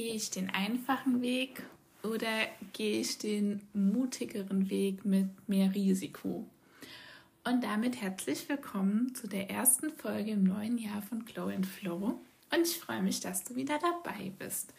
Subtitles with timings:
[0.00, 1.62] gehe ich den einfachen Weg
[2.02, 6.48] oder gehe ich den mutigeren Weg mit mehr Risiko?
[7.44, 12.18] Und damit herzlich willkommen zu der ersten Folge im neuen Jahr von Glow and Flow.
[12.50, 14.72] Und ich freue mich, dass du wieder dabei bist.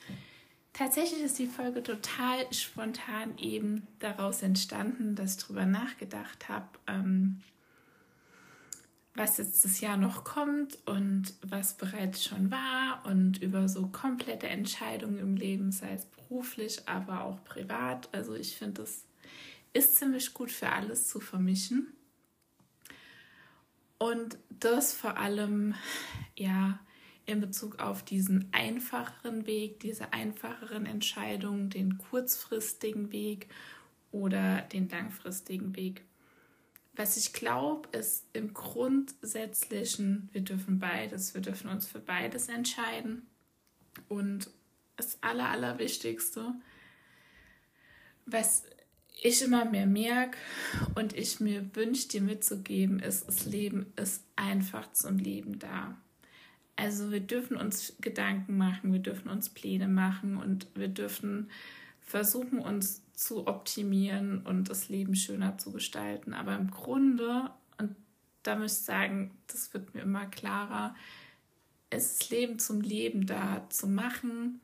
[0.73, 7.41] Tatsächlich ist die Folge total spontan eben daraus entstanden, dass ich darüber nachgedacht habe, ähm,
[9.13, 14.47] was jetzt das Jahr noch kommt und was bereits schon war und über so komplette
[14.47, 18.09] Entscheidungen im Leben, sei es beruflich, aber auch privat.
[18.13, 19.05] Also ich finde, es
[19.73, 21.87] ist ziemlich gut für alles zu vermischen.
[23.97, 25.75] Und das vor allem,
[26.35, 26.79] ja,
[27.25, 33.47] in Bezug auf diesen einfacheren Weg, diese einfacheren Entscheidungen, den kurzfristigen Weg
[34.11, 36.03] oder den langfristigen Weg.
[37.01, 43.25] Was ich glaube, ist im Grundsätzlichen, wir dürfen beides, wir dürfen uns für beides entscheiden.
[44.07, 44.51] Und
[44.97, 46.53] das Aller, Allerwichtigste,
[48.27, 48.65] was
[49.19, 50.37] ich immer mehr merke
[50.93, 55.97] und ich mir wünsche, dir mitzugeben, ist, das Leben ist einfach zum Leben da.
[56.75, 61.49] Also wir dürfen uns Gedanken machen, wir dürfen uns Pläne machen und wir dürfen
[62.01, 66.33] versuchen, uns zu optimieren und das Leben schöner zu gestalten.
[66.33, 67.95] Aber im Grunde, und
[68.43, 70.95] da muss ich sagen, das wird mir immer klarer,
[71.89, 74.61] ist das Leben zum Leben da, zu machen,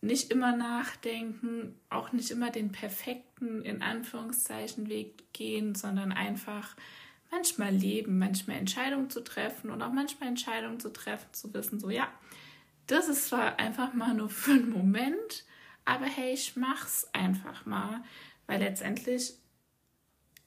[0.00, 6.74] nicht immer nachdenken, auch nicht immer den perfekten, in Anführungszeichen, Weg gehen, sondern einfach
[7.30, 11.90] manchmal leben, manchmal Entscheidungen zu treffen und auch manchmal Entscheidungen zu treffen, zu wissen, so
[11.90, 12.08] ja,
[12.86, 15.44] das ist zwar einfach mal nur für einen Moment,
[15.90, 18.04] aber hey, ich mach's einfach mal,
[18.46, 19.34] weil letztendlich,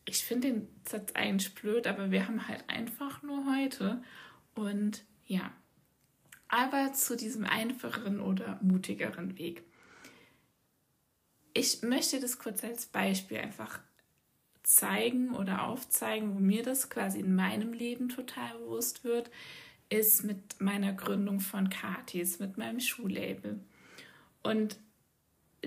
[0.05, 4.01] ich finde den Satz eigentlich blöd, aber wir haben halt einfach nur heute
[4.55, 5.51] und ja,
[6.47, 9.63] aber zu diesem einfacheren oder mutigeren Weg.
[11.53, 13.81] Ich möchte das kurz als Beispiel einfach
[14.63, 19.29] zeigen oder aufzeigen, wo mir das quasi in meinem Leben total bewusst wird,
[19.89, 23.59] ist mit meiner Gründung von Katis, mit meinem Schuhlabel.
[24.41, 24.77] Und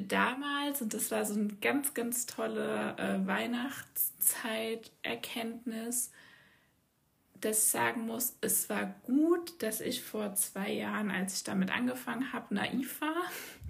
[0.00, 6.12] damals, und das war so eine ganz, ganz tolle äh, Weihnachtszeit-Erkenntnis,
[7.40, 11.70] dass ich sagen muss, es war gut, dass ich vor zwei Jahren, als ich damit
[11.70, 13.22] angefangen habe, naiv war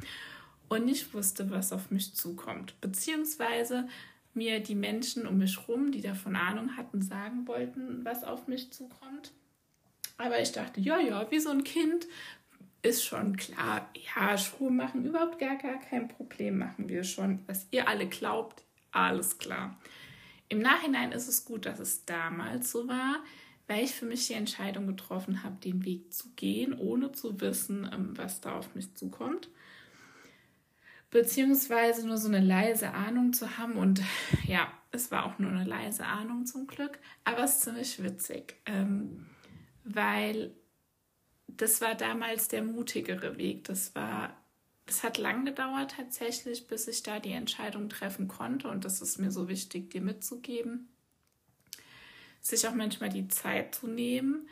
[0.68, 2.80] und nicht wusste, was auf mich zukommt.
[2.80, 3.88] Beziehungsweise
[4.34, 8.70] mir die Menschen um mich rum, die davon Ahnung hatten, sagen wollten, was auf mich
[8.70, 9.32] zukommt.
[10.18, 12.06] Aber ich dachte, ja, ja, wie so ein Kind
[12.86, 17.40] ist schon klar, ja, Schuhe machen überhaupt gar, gar kein Problem, machen wir schon.
[17.46, 19.78] Was ihr alle glaubt, alles klar.
[20.48, 23.22] Im Nachhinein ist es gut, dass es damals so war,
[23.66, 27.88] weil ich für mich die Entscheidung getroffen habe, den Weg zu gehen, ohne zu wissen,
[27.92, 29.48] ähm, was da auf mich zukommt.
[31.10, 33.74] Beziehungsweise nur so eine leise Ahnung zu haben.
[33.74, 34.02] Und
[34.46, 36.98] ja, es war auch nur eine leise Ahnung zum Glück.
[37.24, 39.26] Aber es ist ziemlich witzig, ähm,
[39.84, 40.52] weil
[41.56, 43.64] das war damals der mutigere Weg.
[43.64, 44.36] Das war,
[44.86, 48.68] es hat lang gedauert tatsächlich, bis ich da die Entscheidung treffen konnte.
[48.68, 50.88] Und das ist mir so wichtig, dir mitzugeben.
[52.40, 54.48] Sich auch manchmal die Zeit zu nehmen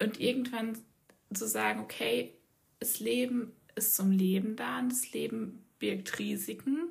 [0.00, 0.78] und irgendwann
[1.32, 2.34] zu sagen, okay,
[2.78, 6.88] das Leben ist zum Leben da und das Leben birgt Risiken.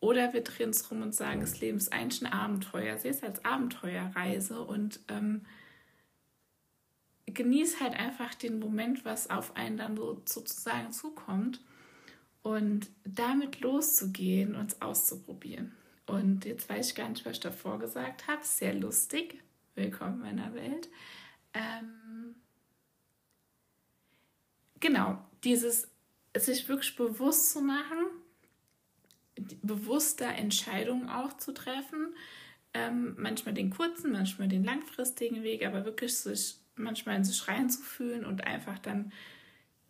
[0.00, 2.98] Oder wir drehen es rum und sagen, das Leben ist eigentlich ein Abenteuer.
[2.98, 5.42] Sieh es als Abenteuerreise und ähm,
[7.34, 11.60] genieß halt einfach den Moment, was auf einen dann so, sozusagen zukommt
[12.42, 15.72] und damit loszugehen und es auszuprobieren.
[16.06, 18.42] Und jetzt weiß ich gar nicht, was ich davor gesagt habe.
[18.42, 19.42] Sehr lustig.
[19.74, 20.88] Willkommen in meiner Welt.
[21.54, 22.34] Ähm,
[24.80, 25.88] genau, dieses
[26.36, 28.06] sich wirklich bewusst zu machen,
[29.62, 32.14] bewusster Entscheidungen auch zu treffen.
[32.74, 38.24] Ähm, manchmal den kurzen, manchmal den langfristigen Weg, aber wirklich sich manchmal in sich reinzufühlen
[38.24, 39.12] und einfach dann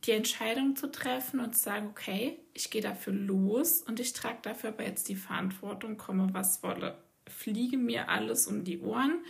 [0.05, 4.39] die Entscheidung zu treffen und zu sagen, okay, ich gehe dafür los und ich trage
[4.43, 6.99] dafür aber jetzt die Verantwortung, komme was wolle,
[7.29, 9.25] fliege mir alles um die Ohren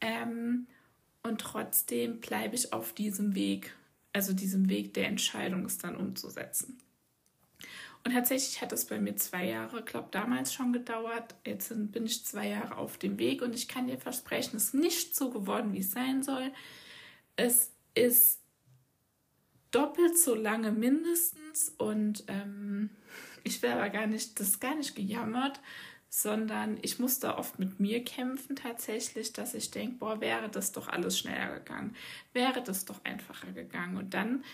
[0.00, 0.66] ähm,
[1.22, 3.74] und trotzdem bleibe ich auf diesem Weg,
[4.12, 6.78] also diesem Weg der Entscheidung es dann umzusetzen.
[8.02, 11.34] Und tatsächlich hat es bei mir zwei Jahre, glaube damals schon gedauert.
[11.44, 14.74] Jetzt bin ich zwei Jahre auf dem Weg und ich kann dir versprechen, es ist
[14.74, 16.50] nicht so geworden, wie es sein soll.
[17.42, 18.38] Es ist
[19.70, 22.90] doppelt so lange mindestens und ähm,
[23.44, 25.58] ich wäre aber gar nicht, das gar nicht gejammert,
[26.10, 30.88] sondern ich musste oft mit mir kämpfen tatsächlich, dass ich denke, boah, wäre das doch
[30.88, 31.96] alles schneller gegangen,
[32.34, 33.96] wäre das doch einfacher gegangen.
[33.96, 34.44] Und dann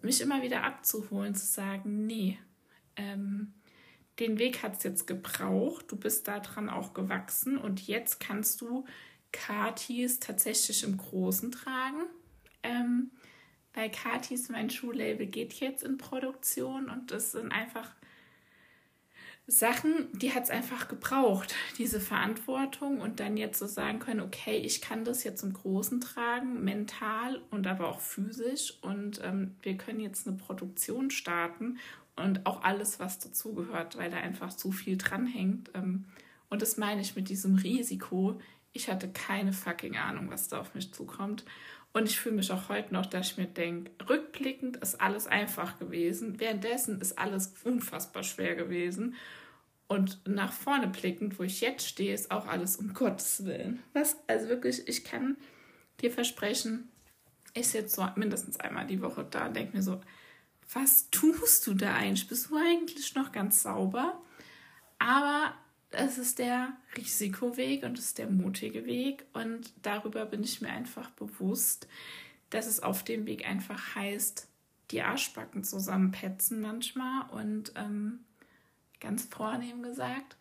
[0.00, 2.38] mich immer wieder abzuholen, zu sagen, nee,
[2.96, 3.52] ähm,
[4.18, 8.86] den Weg hat es jetzt gebraucht, du bist daran auch gewachsen und jetzt kannst du
[9.32, 12.02] Katis tatsächlich im Großen tragen.
[12.62, 13.10] Ähm,
[13.72, 17.94] bei Katis, mein Schuhlabel geht jetzt in Produktion und das sind einfach
[19.48, 24.56] Sachen, die hat es einfach gebraucht, diese Verantwortung und dann jetzt so sagen können, okay,
[24.56, 29.76] ich kann das jetzt im Großen tragen, mental und aber auch physisch und ähm, wir
[29.76, 31.78] können jetzt eine Produktion starten
[32.16, 35.70] und auch alles, was dazugehört, weil da einfach zu viel dranhängt.
[35.74, 36.06] Ähm,
[36.48, 38.40] und das meine ich mit diesem Risiko.
[38.76, 41.44] Ich hatte keine fucking Ahnung, was da auf mich zukommt.
[41.94, 45.78] Und ich fühle mich auch heute noch, dass ich mir denke, rückblickend ist alles einfach
[45.78, 46.38] gewesen.
[46.40, 49.14] Währenddessen ist alles unfassbar schwer gewesen.
[49.88, 53.82] Und nach vorne blickend, wo ich jetzt stehe, ist auch alles um Gottes Willen.
[53.94, 54.18] Was?
[54.26, 55.38] Also wirklich, ich kann
[56.02, 56.90] dir versprechen,
[57.54, 60.02] ich sitze so mindestens einmal die Woche da und denke mir so,
[60.74, 62.28] was tust du da eigentlich?
[62.28, 64.20] Bist du eigentlich noch ganz sauber?
[64.98, 65.54] Aber
[65.96, 69.24] es ist der Risikoweg und es ist der mutige Weg.
[69.32, 71.88] Und darüber bin ich mir einfach bewusst,
[72.50, 74.48] dass es auf dem Weg einfach heißt,
[74.90, 78.20] die Arschbacken zusammenpetzen manchmal und ähm,
[79.00, 80.36] ganz vornehm gesagt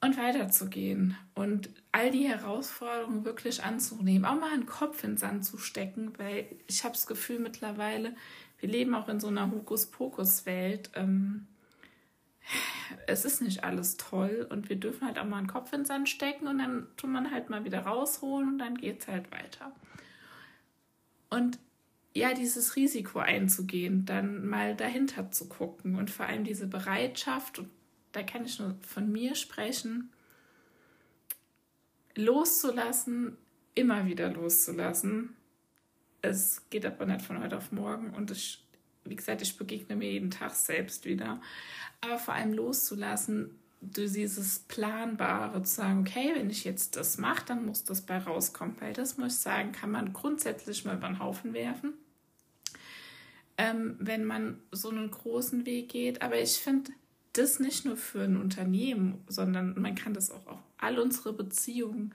[0.00, 5.44] und weiterzugehen und all die Herausforderungen wirklich anzunehmen, auch mal einen Kopf in den Sand
[5.44, 8.16] zu stecken, weil ich habe das Gefühl mittlerweile,
[8.58, 10.90] wir leben auch in so einer Hokuspokus-Welt.
[10.94, 11.46] Ähm,
[13.06, 15.86] es ist nicht alles toll und wir dürfen halt auch mal einen Kopf in den
[15.86, 19.30] Sand stecken und dann tut man halt mal wieder rausholen und dann geht es halt
[19.30, 19.72] weiter.
[21.30, 21.58] Und
[22.14, 27.70] ja, dieses Risiko einzugehen, dann mal dahinter zu gucken und vor allem diese Bereitschaft, und
[28.12, 30.10] da kann ich nur von mir sprechen,
[32.14, 33.38] loszulassen,
[33.74, 35.34] immer wieder loszulassen.
[36.20, 38.62] Es geht aber nicht von heute auf morgen und ich,
[39.04, 41.40] wie gesagt, ich begegne mir jeden Tag selbst wieder.
[42.00, 43.50] Aber vor allem loszulassen,
[43.82, 48.18] durch dieses Planbare zu sagen, okay, wenn ich jetzt das mache, dann muss das bei
[48.18, 51.94] rauskommen, weil das muss ich sagen, kann man grundsätzlich mal über den Haufen werfen,
[53.58, 56.22] ähm, wenn man so einen großen Weg geht.
[56.22, 56.92] Aber ich finde
[57.32, 62.14] das nicht nur für ein Unternehmen, sondern man kann das auch auf all unsere Beziehungen,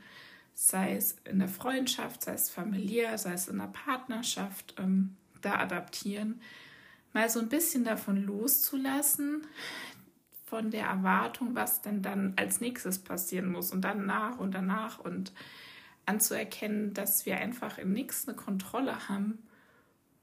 [0.54, 5.56] sei es in der Freundschaft, sei es familiär, sei es in der Partnerschaft, ähm, da
[5.56, 6.42] adaptieren.
[7.18, 9.48] Mal so ein bisschen davon loszulassen,
[10.46, 15.00] von der Erwartung, was denn dann als nächstes passieren muss und dann nach und danach
[15.00, 15.34] und
[16.06, 19.40] anzuerkennen, dass wir einfach im nichts eine Kontrolle haben.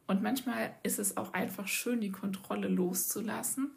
[0.06, 3.72] Und manchmal ist es auch einfach schön, die Kontrolle loszulassen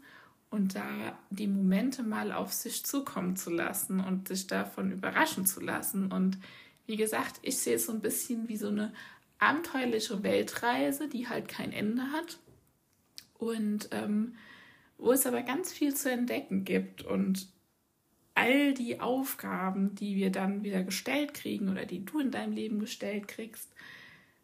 [0.52, 5.60] und da die Momente mal auf sich zukommen zu lassen und sich davon überraschen zu
[5.60, 6.12] lassen.
[6.12, 6.38] Und
[6.86, 8.94] wie gesagt, ich sehe es so ein bisschen wie so eine
[9.40, 12.38] abenteuerliche Weltreise, die halt kein Ende hat.
[13.38, 14.36] Und ähm,
[14.98, 17.48] wo es aber ganz viel zu entdecken gibt und
[18.36, 22.80] all die Aufgaben, die wir dann wieder gestellt kriegen oder die du in deinem Leben
[22.80, 23.74] gestellt kriegst,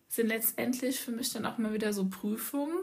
[0.07, 2.77] sind letztendlich für mich dann auch mal wieder so Prüfungen,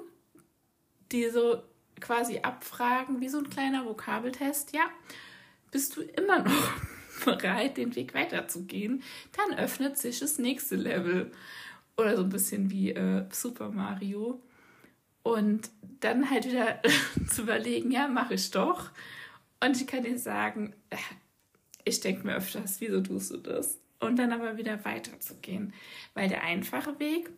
[1.12, 1.62] die so
[2.00, 4.72] quasi abfragen, wie so ein kleiner Vokabeltest.
[4.72, 4.82] Ja,
[5.70, 6.72] bist du immer noch
[7.24, 9.02] bereit, den Weg weiterzugehen?
[9.32, 11.30] Dann öffnet sich das nächste Level.
[11.96, 14.40] Oder so ein bisschen wie äh, Super Mario.
[15.22, 16.80] Und dann halt wieder
[17.28, 18.90] zu überlegen, ja, mache ich doch.
[19.62, 20.96] Und ich kann dir sagen, äh,
[21.84, 23.78] ich denke mir öfters, wieso tust du das?
[24.00, 25.74] Und dann aber wieder weiterzugehen.
[26.14, 27.30] Weil der einfache Weg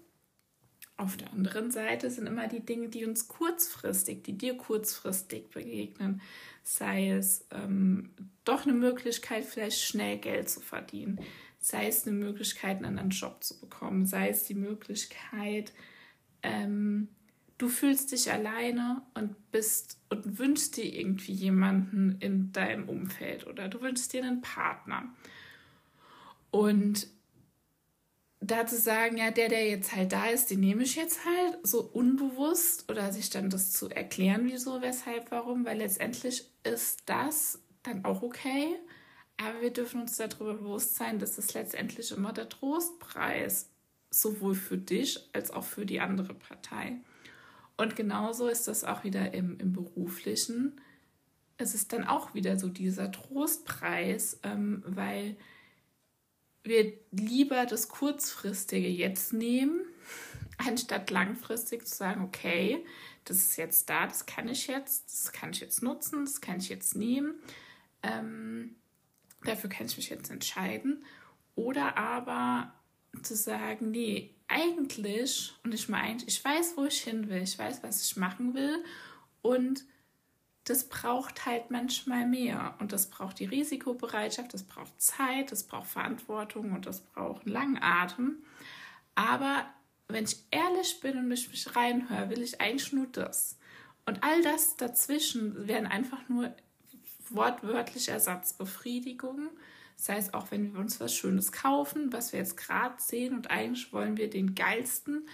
[0.96, 6.20] auf der anderen Seite sind immer die Dinge, die uns kurzfristig, die dir kurzfristig begegnen.
[6.62, 8.10] Sei es ähm,
[8.44, 11.20] doch eine Möglichkeit, vielleicht schnell Geld zu verdienen.
[11.58, 14.06] Sei es eine Möglichkeit, einen anderen Job zu bekommen.
[14.06, 15.72] Sei es die Möglichkeit,
[16.42, 17.08] ähm,
[17.62, 23.68] du fühlst dich alleine und bist und wünschst dir irgendwie jemanden in deinem Umfeld oder
[23.68, 25.04] du wünschst dir einen Partner.
[26.50, 27.06] Und
[28.40, 31.64] da zu sagen, ja, der, der jetzt halt da ist, den nehme ich jetzt halt
[31.64, 37.60] so unbewusst oder sich dann das zu erklären, wieso, weshalb, warum, weil letztendlich ist das
[37.84, 38.74] dann auch okay.
[39.36, 43.70] Aber wir dürfen uns darüber bewusst sein, dass es letztendlich immer der Trostpreis
[44.10, 47.00] sowohl für dich als auch für die andere Partei.
[47.82, 50.80] Und genauso ist das auch wieder im, im beruflichen.
[51.56, 55.36] Es ist dann auch wieder so dieser Trostpreis, ähm, weil
[56.62, 59.80] wir lieber das kurzfristige jetzt nehmen,
[60.58, 62.86] anstatt langfristig zu sagen, okay,
[63.24, 66.58] das ist jetzt da, das kann ich jetzt, das kann ich jetzt nutzen, das kann
[66.58, 67.34] ich jetzt nehmen.
[68.04, 68.76] Ähm,
[69.42, 71.04] dafür kann ich mich jetzt entscheiden.
[71.56, 72.72] Oder aber
[73.22, 77.82] zu sagen, nee, eigentlich, und ich meine, ich weiß, wo ich hin will, ich weiß,
[77.82, 78.84] was ich machen will
[79.42, 79.84] und
[80.64, 85.88] das braucht halt manchmal mehr und das braucht die Risikobereitschaft, das braucht Zeit, das braucht
[85.88, 88.42] Verantwortung und das braucht einen langen Atem.
[89.14, 89.66] Aber
[90.08, 93.58] wenn ich ehrlich bin und mich, mich reinhöre, will ich eigentlich nur das.
[94.06, 96.54] Und all das dazwischen wären einfach nur
[97.30, 99.50] wortwörtlich Ersatzbefriedigungen.
[100.02, 103.52] Das heißt, auch wenn wir uns was Schönes kaufen, was wir jetzt gerade sehen und
[103.52, 105.28] eigentlich wollen wir den geilsten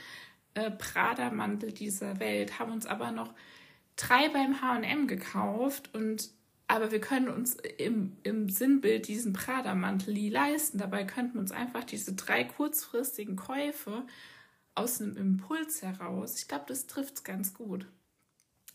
[0.53, 3.33] äh, Prada-Mantel dieser Welt, haben uns aber noch
[3.97, 6.31] drei beim H&M gekauft und
[6.67, 10.77] aber wir können uns im, im Sinnbild diesen Prada-Mantel nie leisten.
[10.77, 14.05] Dabei könnten wir uns einfach diese drei kurzfristigen Käufe
[14.75, 17.87] aus einem Impuls heraus, ich glaube, das trifft es ganz gut,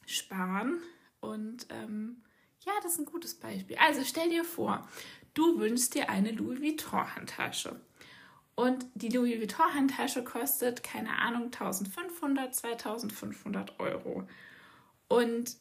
[0.07, 0.81] sparen.
[1.19, 2.23] Und ähm,
[2.65, 3.77] ja, das ist ein gutes Beispiel.
[3.77, 4.87] Also stell dir vor,
[5.33, 7.79] du wünschst dir eine Louis Vuitton-Handtasche.
[8.55, 14.27] Und die Louis Vuitton-Handtasche kostet, keine Ahnung, 1500, 2500 Euro.
[15.07, 15.57] Und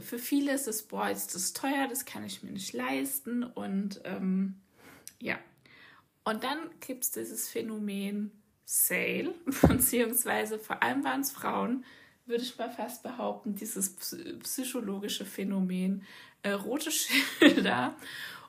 [0.00, 3.44] für viele ist es, boah, ist das teuer, das kann ich mir nicht leisten.
[3.44, 4.60] Und ähm,
[5.20, 5.38] ja.
[6.24, 8.30] Und dann gibt es dieses Phänomen
[8.64, 9.34] Sale,
[9.68, 11.84] beziehungsweise vor allem waren es Frauen,
[12.26, 13.96] würde ich mal fast behaupten, dieses
[14.42, 16.02] psychologische Phänomen,
[16.42, 17.94] äh, rote Schilder.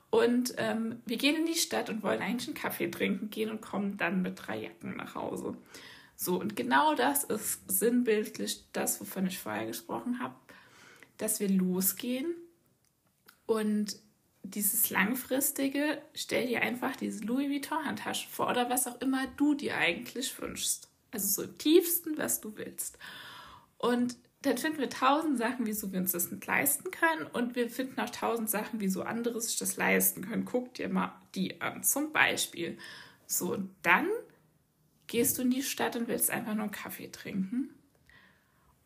[0.09, 3.61] Und ähm, wir gehen in die Stadt und wollen eigentlich einen Kaffee trinken gehen und
[3.61, 5.57] kommen dann mit drei Jacken nach Hause.
[6.15, 10.35] So, und genau das ist sinnbildlich das, wovon ich vorher gesprochen habe,
[11.17, 12.33] dass wir losgehen
[13.45, 13.97] und
[14.43, 19.75] dieses langfristige, stell dir einfach diese Louis Vuitton-Handtasche vor oder was auch immer du dir
[19.75, 20.87] eigentlich wünschst.
[21.11, 22.97] Also so im tiefsten, was du willst.
[23.77, 27.25] Und dann finden wir tausend Sachen, wieso wir uns das nicht leisten können.
[27.33, 30.45] Und wir finden auch tausend Sachen, wieso andere sich das leisten können.
[30.45, 31.83] Guck dir mal die an.
[31.83, 32.77] Zum Beispiel.
[33.25, 34.07] So, dann
[35.07, 37.69] gehst du in die Stadt und willst einfach nur einen Kaffee trinken.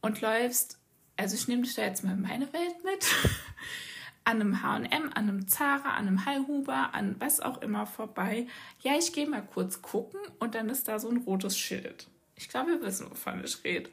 [0.02, 0.80] Und läufst,
[1.18, 3.06] also ich nehme dich da jetzt mal in meine Welt mit,
[4.24, 8.48] an einem HM, an einem Zara, an einem Hallhuber, an was auch immer vorbei.
[8.82, 12.08] Ja, ich gehe mal kurz gucken und dann ist da so ein rotes Schild.
[12.36, 13.90] Ich glaube, wir wissen, wovon ich rede.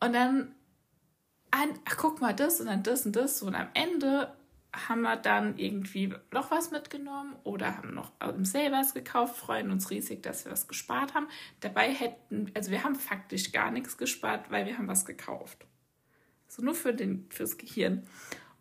[0.00, 0.54] Und dann,
[1.50, 3.42] ach, guck mal, das und dann das und das.
[3.42, 4.32] Und am Ende
[4.72, 9.70] haben wir dann irgendwie noch was mitgenommen oder haben noch im Sale was gekauft, freuen
[9.70, 11.26] uns riesig, dass wir was gespart haben.
[11.60, 15.66] Dabei hätten, also wir haben faktisch gar nichts gespart, weil wir haben was gekauft.
[16.46, 18.04] So nur für den, fürs Gehirn.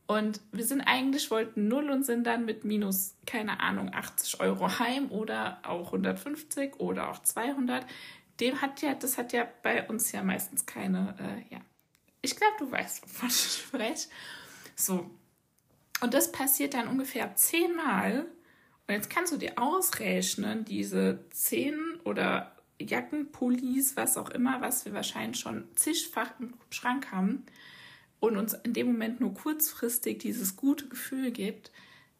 [0.07, 4.79] Und wir sind eigentlich, wollten null und sind dann mit minus, keine Ahnung, 80 Euro
[4.79, 7.85] heim oder auch 150 oder auch 200
[8.39, 11.61] dem hat ja, das hat ja bei uns ja meistens keine, äh, ja.
[12.21, 14.09] Ich glaube, du weißt, wovon ich spreche.
[14.75, 15.09] So.
[16.01, 18.25] Und das passiert dann ungefähr zehnmal.
[18.87, 24.85] Und jetzt kannst du dir ausrechnen, diese zehn oder Jacken, Pullis, was auch immer, was
[24.85, 27.45] wir wahrscheinlich schon zigfach im Schrank haben
[28.19, 31.71] und uns in dem Moment nur kurzfristig dieses gute Gefühl gibt,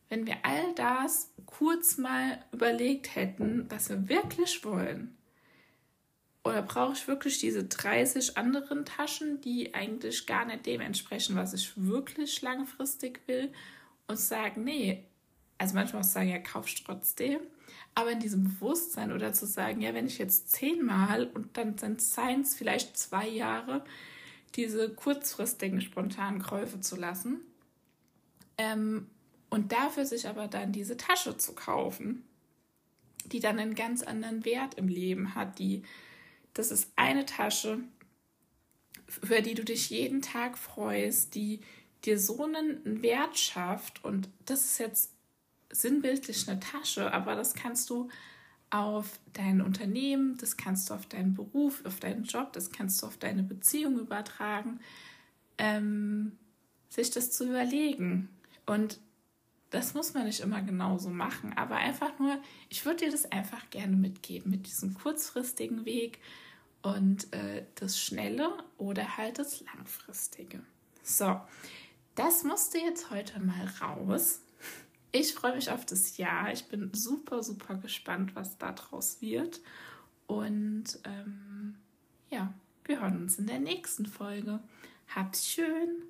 [0.10, 5.16] wenn wir all das kurz mal überlegt hätten, was wir wirklich wollen,
[6.44, 11.54] oder brauche ich wirklich diese 30 anderen Taschen, die eigentlich gar nicht dem entsprechen, was
[11.54, 13.52] ich wirklich langfristig will?
[14.08, 15.04] Und sagen, nee,
[15.60, 17.42] also manchmal auch sagen, ja, kaufst trotzdem.
[17.94, 22.02] Aber in diesem Bewusstsein oder zu sagen, ja, wenn ich jetzt zehnmal und dann sind
[22.02, 23.84] es vielleicht zwei Jahre,
[24.56, 27.42] diese kurzfristigen spontanen Käufe zu lassen
[28.58, 29.08] ähm,
[29.50, 32.24] und dafür sich aber dann diese Tasche zu kaufen,
[33.26, 35.84] die dann einen ganz anderen Wert im Leben hat, die
[36.60, 37.80] das ist eine Tasche,
[39.08, 41.62] für die du dich jeden Tag freust, die
[42.04, 44.04] dir so einen Wert schafft.
[44.04, 45.14] Und das ist jetzt
[45.72, 48.10] sinnbildlich eine Tasche, aber das kannst du
[48.72, 53.08] auf dein Unternehmen, das kannst du auf deinen Beruf, auf deinen Job, das kannst du
[53.08, 54.82] auf deine Beziehung übertragen,
[55.58, 56.38] ähm,
[56.90, 58.28] sich das zu überlegen.
[58.66, 59.00] Und
[59.70, 63.70] das muss man nicht immer genauso machen, aber einfach nur, ich würde dir das einfach
[63.70, 66.20] gerne mitgeben mit diesem kurzfristigen Weg
[66.82, 70.62] und äh, das Schnelle oder halt das Langfristige.
[71.04, 71.40] So,
[72.16, 74.42] das musste jetzt heute mal raus.
[75.12, 76.52] Ich freue mich auf das Jahr.
[76.52, 79.60] Ich bin super, super gespannt, was daraus wird.
[80.28, 81.76] Und ähm,
[82.30, 82.54] ja,
[82.86, 84.60] wir hören uns in der nächsten Folge.
[85.16, 86.04] Hab's schön.